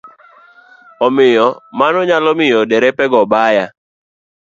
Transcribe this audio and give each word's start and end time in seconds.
Omiyo 1.05 1.47
mano 1.79 1.99
nyalo 2.09 2.31
miyo 2.39 2.59
derepe 2.69 3.03
go 3.11 3.21
ba 3.31 3.43
yo. 3.55 3.65